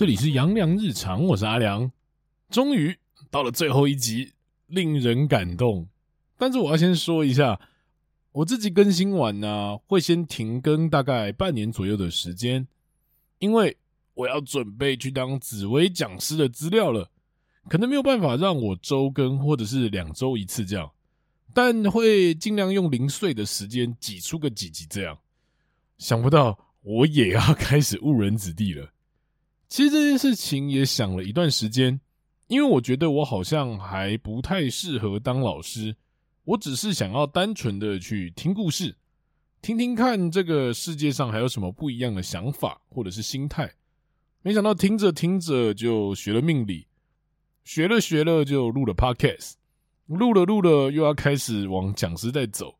[0.00, 1.92] 这里是阳光日常，我是阿良。
[2.48, 2.96] 终于
[3.30, 4.32] 到了最后一集，
[4.66, 5.86] 令人感动。
[6.38, 7.60] 但是我要先说一下，
[8.32, 12.66] 我自己更新完呢，会先停更大概半年左右的时间，
[13.40, 13.76] 因为
[14.14, 17.10] 我要准备去当紫薇讲师的资料了，
[17.68, 20.90] 可能没有办法让我周更或者是两周一次这样，
[21.52, 25.18] 但会尽量用零碎的时间挤出个几集这样。
[25.98, 28.90] 想不到我也要开始误人子弟了。
[29.70, 32.00] 其实这件事情也想了一段时间，
[32.48, 35.94] 因为我觉得我好像还不太适合当老师，
[36.42, 38.96] 我只是想要单纯的去听故事，
[39.62, 43.72] 听听看这个世界上还有什么不一样的想法或者是心态。
[44.42, 46.88] 没想到听着听着就学了命理，
[47.62, 49.52] 学了学了就录了 podcast，
[50.06, 52.74] 录了录了又要开始往讲师在走，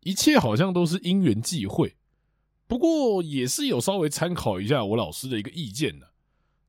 [0.00, 1.96] 一切好像都是因缘际会，
[2.66, 6.06] 不过也是有稍微参考一下我老师的一个意见的。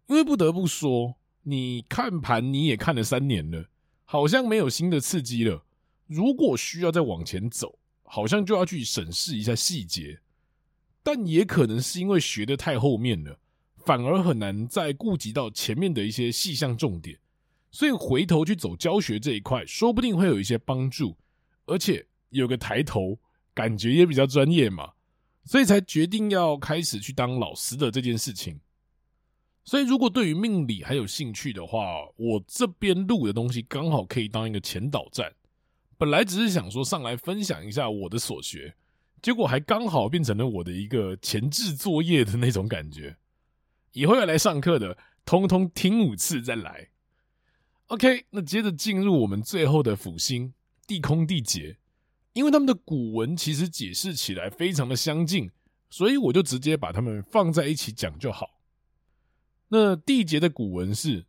[0.10, 3.70] 因为不得不说，你看盘你也看了三年了，
[4.06, 5.64] 好像没有新的刺激了。
[6.08, 10.20] 如果需要再往前走，好像就要去审视一下细节。
[11.04, 13.40] 但也可能是因为学的太后面了，
[13.86, 17.20] 反而很难再顾及到前面的一些细项重点。
[17.70, 21.16] 所以回头去走教学这一块，说不定会有一些帮助，
[21.68, 23.20] 而且有个抬头，
[23.54, 24.94] 感觉也比较专业嘛。
[25.46, 28.60] 所以才决定要开始去当老师的这件事情。
[29.66, 35.32] 所以，如果对于命理还有兴趣的话，我这边录的东西刚好可以当一个前导站。
[35.98, 38.76] 本来只是想说上来分享一下我的所学，
[39.22, 43.18] 结果还刚好变成了我的一个前置作业的那种感觉。
[43.94, 46.90] 以后要来上课的，通通听五次再来。
[47.88, 50.54] OK，那接着进入我们最后的辅星
[50.88, 51.78] 地空地劫，
[52.34, 55.52] 因为他们的古文其实解释起来非常的相近，
[55.90, 58.59] 所以我就直接把它们放在一起讲就好。
[59.72, 61.28] 那地劫的古文是：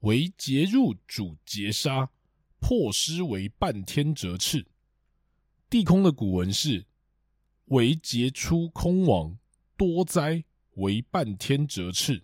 [0.00, 2.08] 为劫入主劫杀，
[2.58, 4.66] 破失为半天折翅。
[5.68, 6.86] 地空的古文是：
[7.66, 9.36] 为劫出空亡，
[9.76, 10.42] 多灾
[10.76, 12.22] 为半天折翅。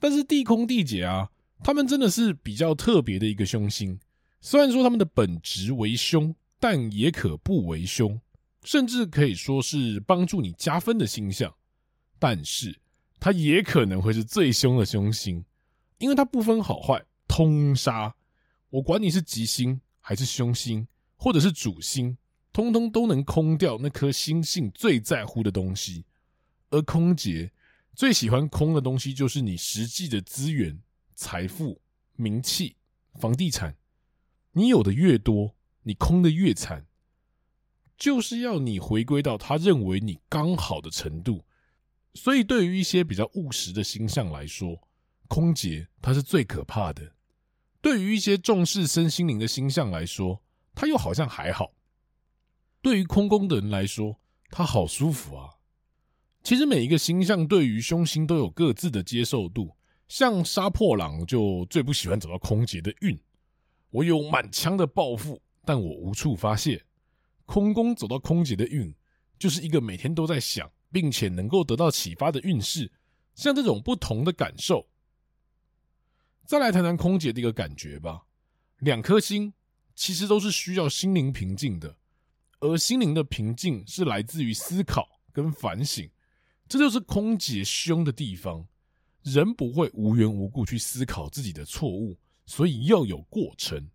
[0.00, 1.30] 但是地空地劫啊，
[1.62, 4.00] 他们真的是比较特别的一个凶星。
[4.40, 8.20] 虽然说他们的本质为凶，但也可不为凶，
[8.64, 11.54] 甚至可以说是帮助你加分的星象。
[12.18, 12.79] 但是。
[13.20, 15.44] 它也可能会是最凶的凶星，
[15.98, 18.14] 因为它不分好坏，通杀。
[18.70, 22.16] 我管你是吉星还是凶星，或者是主星，
[22.52, 26.06] 通通都能空掉那颗星星最在乎的东西。
[26.70, 27.52] 而空劫
[27.94, 30.80] 最喜欢空的东西，就是你实际的资源、
[31.14, 31.80] 财富、
[32.16, 32.76] 名气、
[33.14, 33.76] 房地产。
[34.52, 36.86] 你有的越多，你空的越惨，
[37.98, 41.44] 就是要你回归到他认为你刚好的程度。
[42.14, 44.80] 所以，对于一些比较务实的星象来说，
[45.28, 47.04] 空劫它是最可怕的；
[47.80, 50.42] 对于一些重视身心灵的星象来说，
[50.74, 51.72] 它又好像还好。
[52.82, 54.18] 对于空宫的人来说，
[54.50, 55.50] 它好舒服啊。
[56.42, 59.76] 其实每一个星象对于凶星都有各自的接受度，
[60.08, 63.16] 像杀破狼就最不喜欢走到空劫的运。
[63.90, 66.84] 我有满腔的抱负，但我无处发泄。
[67.44, 68.92] 空宫走到空劫的运，
[69.38, 70.68] 就是一个每天都在想。
[70.90, 72.90] 并且能够得到启发的运势，
[73.34, 74.88] 像这种不同的感受。
[76.44, 78.26] 再来谈谈空姐的一个感觉吧。
[78.78, 79.52] 两颗星
[79.94, 81.96] 其实都是需要心灵平静的，
[82.60, 86.10] 而心灵的平静是来自于思考跟反省，
[86.68, 88.66] 这就是空姐凶的地方。
[89.22, 93.90] 人不会无缘无故去思考自己的错误，所以要有过程。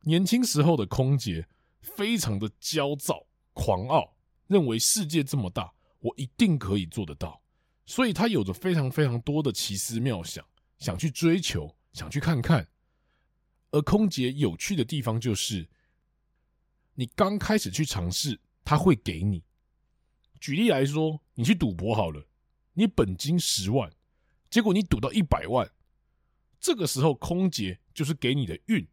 [0.00, 1.46] 年轻时候的空姐
[1.82, 4.16] 非常的焦躁、狂傲，
[4.46, 5.74] 认为世界这么大。
[6.04, 7.40] 我一定可以做得到，
[7.86, 10.46] 所以他有着非常非常多的奇思妙想，
[10.78, 12.68] 想去追求，想去看看。
[13.70, 15.66] 而空姐有趣的地方就是，
[16.92, 19.42] 你刚开始去尝试，他会给你。
[20.38, 22.26] 举例来说，你去赌博好了，
[22.74, 23.90] 你本金十万，
[24.50, 25.66] 结果你赌到一百万，
[26.60, 28.86] 这个时候空姐就是给你的运。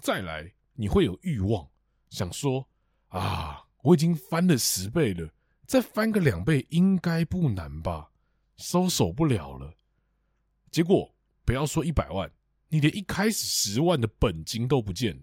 [0.00, 1.70] 再来，你会有欲望，
[2.10, 2.68] 想说
[3.10, 5.32] 啊，我已经翻了十倍了。
[5.72, 8.10] 再翻个两倍应该不难吧？
[8.58, 9.72] 收手不了了。
[10.70, 11.14] 结果
[11.46, 12.30] 不要说一百万，
[12.68, 15.22] 你连一开始十万的本金都不见了。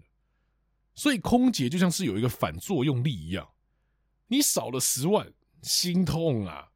[0.92, 3.48] 所以空姐就像是有一个反作用力一样，
[4.26, 5.32] 你少了十万，
[5.62, 6.72] 心痛啊；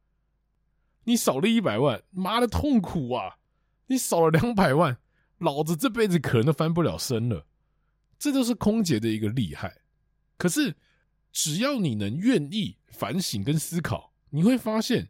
[1.03, 3.39] 你少了一百万，妈的痛苦啊；
[3.87, 4.99] 你少了两百万，
[5.39, 7.45] 老子这辈子可能都翻不了身了。
[8.17, 9.81] 这就是空姐的一个厉害。
[10.37, 10.77] 可是。
[11.35, 15.09] 只要你能愿意反省跟思考，你会发现，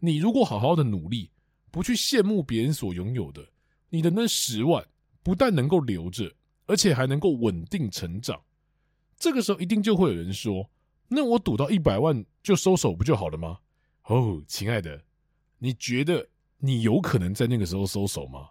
[0.00, 1.30] 你如果好好的努力，
[1.70, 3.48] 不去羡慕别人所拥有的，
[3.88, 4.86] 你的那十万
[5.22, 6.30] 不但能够留着，
[6.66, 8.38] 而且还能够稳定成长。
[9.16, 10.68] 这个时候一定就会有人说
[11.08, 13.60] ：“那我赌到一百万就收手不就好了吗？”
[14.04, 15.04] 哦，亲爱的，
[15.58, 16.28] 你觉得
[16.58, 18.50] 你有可能在那个时候收手吗？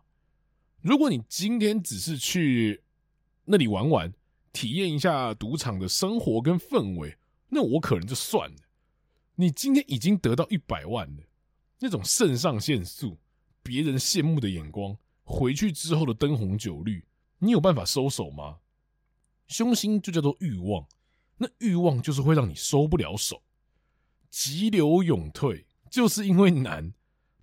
[0.81, 2.81] 如果你今天只是去
[3.43, 4.11] 那里玩玩，
[4.55, 7.17] 体验一下赌场的生活跟氛围，
[7.49, 8.55] 那我可能就算了。
[9.35, 11.23] 你今天已经得到一百万了，
[11.79, 13.17] 那种肾上腺素、
[13.61, 17.05] 别人羡慕的眼光，回去之后的灯红酒绿，
[17.39, 18.59] 你有办法收手吗？
[19.49, 20.87] 凶心就叫做欲望，
[21.37, 23.43] 那欲望就是会让你收不了手，
[24.31, 26.93] 急流勇退，就是因为难，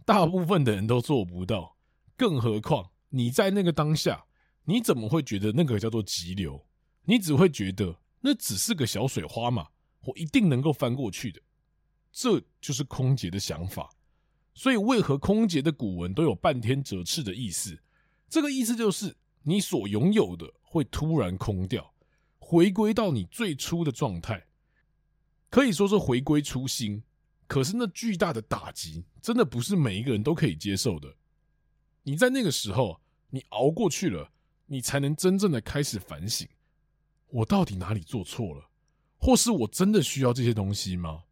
[0.06, 1.76] 大部分的人都做不到，
[2.16, 4.24] 更何况你在那个当下，
[4.64, 6.64] 你怎么会觉得那个叫做急流？
[7.04, 9.68] 你只会觉得那只是个小水花嘛，
[10.02, 11.40] 我一定能够翻过去的，
[12.12, 13.90] 这就是空劫的想法。
[14.54, 17.78] 所以，为何空劫的古文都有半天折翅的意思？
[18.28, 21.92] 这个意思就是你所拥有的会突然空掉。
[22.38, 24.46] 回归到你最初的状态，
[25.48, 27.02] 可以说是回归初心。
[27.46, 31.16] 可是那巨大的打击，真的不是每一个人都可以接受的。
[32.02, 33.00] 你在那个时候，
[33.30, 34.30] 你熬过去了，
[34.66, 36.46] 你才能真正的开始反省：
[37.32, 38.68] 我到底哪里做错了，
[39.18, 41.24] 或是我真的需要这些东西吗？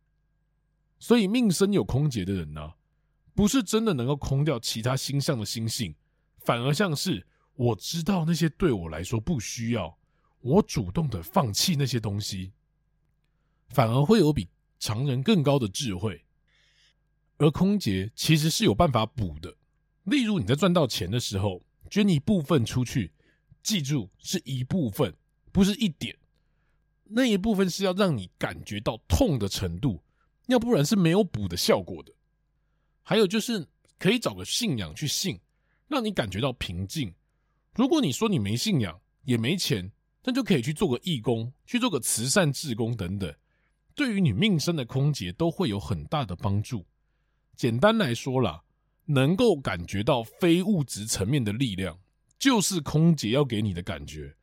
[0.98, 2.72] 所以命生有空劫的人呢、
[3.34, 5.94] 不是真的能够空掉其他星象的星性，
[6.38, 9.98] 反而像是我知道那些对我来说不需要。
[10.40, 12.52] 我主动的放弃那些东西，
[13.68, 14.48] 反而会有比
[14.78, 16.24] 常人更高的智慧。
[17.36, 19.54] 而空劫其实是有办法补的，
[20.04, 23.12] 例如你在赚到钱的时候，捐一部分出去，
[23.62, 25.14] 记住是一部分，
[25.52, 26.16] 不是一点。
[27.04, 30.02] 那一部分是要让你感觉到痛的程度，
[30.46, 32.12] 要不然是没有补的效果的。
[33.02, 33.66] 还有就是
[33.98, 35.38] 可以找个信仰去信，
[35.88, 37.12] 让你感觉到平静。
[37.74, 39.90] 如果你说你没信仰，也没钱。
[40.22, 43.34] 那就可以去做个义工，去做个慈善志工等等，
[43.94, 46.84] 对于你命生的空劫都会有很大的帮助。
[47.56, 48.62] 简单来说啦，
[49.06, 51.98] 能够感觉到非物质层面的力量，
[52.38, 54.36] 就是空劫要给你的感觉。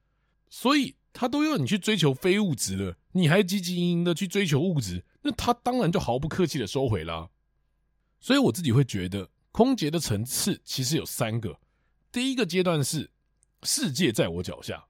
[0.49, 7.29] 所以他都要你去追求非物质了，你还汲汲营营的去追求物质，那他当然就毫不客气的收回啦。
[8.19, 11.59] 所以我自己会觉得，空劫的层次其实有三个。
[12.11, 13.11] 第一个阶段是
[13.63, 14.87] 世界在我脚下。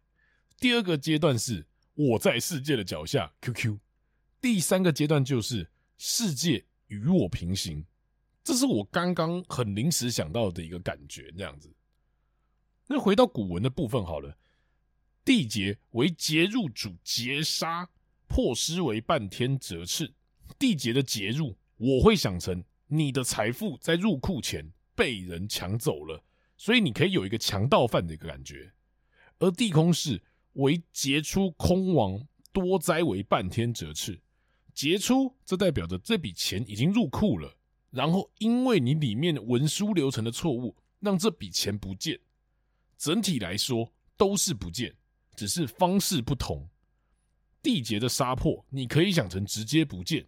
[0.60, 3.78] 第二个阶段是我在世界的脚下，QQ。
[4.40, 7.86] 第三个阶段就是世界与我平行，
[8.44, 11.74] 这是我刚刚很临时想到的一个感觉，这样子。
[12.88, 14.38] 那回到古文的部分好了，
[15.28, 17.90] 缔劫为劫入主劫杀，
[18.28, 20.14] 破失为半天折翅。
[20.58, 26.24] 地劫的劫入，我会想成你的财富在入库前被人抢走了，
[26.56, 28.72] 所以你可以有一个强盗犯的一个感觉。
[29.40, 30.24] 而地空是。
[30.54, 34.20] 为劫出空亡，多灾为半天折翅。
[34.74, 37.56] 劫出，这代表着这笔钱已经入库了，
[37.92, 42.20] 然后因为你里面文书流程的错误，让这笔钱不见。
[42.98, 44.96] 整体来说都是不见，
[45.38, 46.68] 只是方式不同。
[47.64, 50.24] 地劫的杀破，你可以想成直接不见；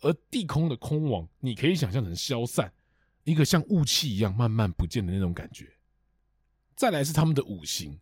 [0.00, 2.70] 而地空的空亡，你可以想象成消散，
[3.24, 5.72] 一个像雾气一样慢慢不见的那种感觉。
[6.74, 7.98] 再来是他们的五行。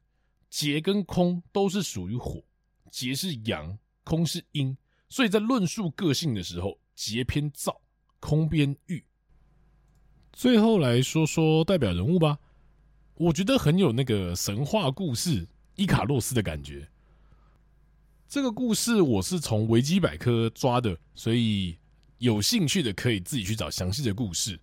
[0.49, 2.43] 劫跟空都是属于火，
[2.91, 4.77] 劫是阳，空是阴，
[5.09, 7.77] 所以在论述个性的时候，劫偏燥，
[8.19, 9.05] 空偏郁。
[10.33, 12.37] 最后来说说代表人物吧，
[13.15, 16.89] 我觉得很有那个神话故事伊卡洛斯的感觉。
[18.29, 21.79] 这个故事我是从维基百科抓的，所以
[22.19, 24.61] 有兴趣的可以自己去找详细的故事。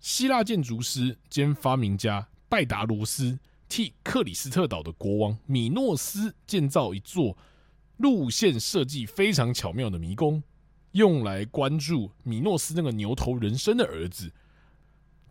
[0.00, 3.38] 希腊建筑师兼发明家拜达罗斯。
[3.66, 7.36] 替克里斯特岛的国王米诺斯建造一座
[7.96, 10.40] 路线设计非常巧妙的迷宫，
[10.92, 14.30] 用来关注米诺斯那个牛头人身的儿子。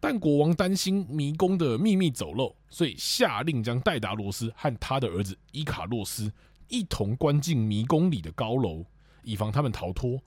[0.04, 6.30] 但国王担心迷宫的秘密走漏，所以下令将戴达罗斯和他的儿子伊卡洛斯
[6.68, 8.86] 一同关进迷宫里的高楼，
[9.24, 10.22] 以防他们逃脱。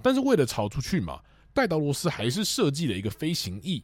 [0.00, 1.20] 但是为了逃出去嘛，
[1.52, 3.82] 戴达罗斯还是设计了一个飞行翼。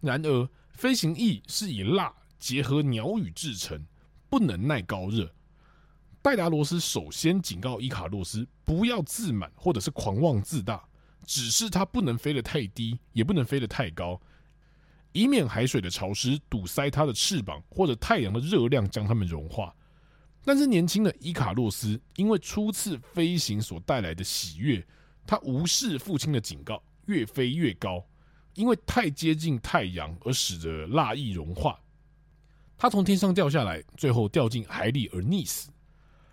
[0.00, 2.14] 然而，飞行翼是以蜡。
[2.38, 3.84] 结合鸟羽制成，
[4.30, 5.34] 不能耐高热。
[6.22, 10.87] 戴达罗斯首先警告伊卡洛斯不要自满或者是狂妄自大，
[11.24, 14.20] 只是它不能飞得太低，也不能飞得太高，
[15.12, 19.74] 以免海水的潮湿堵塞它的翅膀，或者太阳的热量将它们融化。
[20.44, 24.82] 但是年轻的伊卡洛斯因为初次飞行所带来的喜悦，
[25.26, 28.02] 他无视父亲的警告，越飞越高。
[28.54, 31.78] 因为太接近太阳而使得蜡液融化。
[32.76, 35.70] 他从天上掉下来，最后掉进海里而溺死。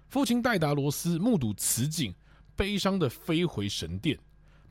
[0.07, 2.11] 父亲戴达罗斯目睹此景，
[2.55, 4.17] 悲伤地飞回神殿，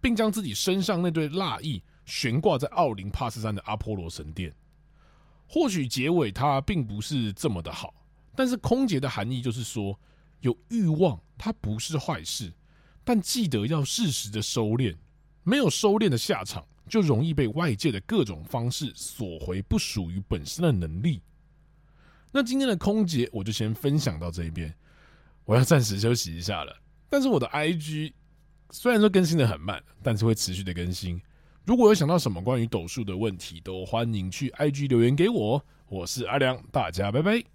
[0.04, 4.54] 并将自己身上那对蜡液悬挂在奥林帕斯山的阿波罗神殿。
[5.48, 7.94] 或许结尾它并不是这么的好，
[8.36, 9.98] 但是空劫的含义就是说，
[10.40, 12.52] 有欲望它不是坏事，
[13.02, 14.94] 但记得要适时的收敛，
[15.42, 21.22] 没有收敛的下场，就容易被外界的各种方式索回不属于本身的能力。
[22.30, 24.74] 那今天的空劫我就先分享到这一边，
[25.46, 26.76] 我要暂时休息一下了。
[27.08, 28.12] 但是我的 IG
[28.76, 31.22] 虽然说更新的很慢，但是会持续的更新。
[31.64, 35.64] 如果有想到什么关于斗数的问题，都欢迎去 IG 留言给我。
[35.88, 37.53] 我是阿良，大家拜拜。